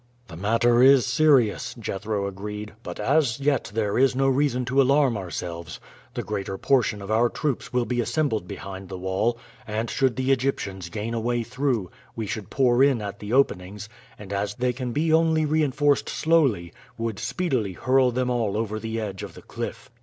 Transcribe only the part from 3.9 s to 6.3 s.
is no reason to alarm ourselves. The